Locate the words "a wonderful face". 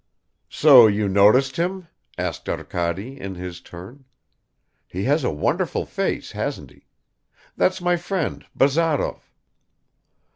5.23-6.31